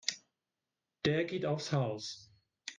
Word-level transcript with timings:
Der 1.05 1.25
geht 1.25 1.45
aufs 1.45 1.71
Haus. 1.73 2.33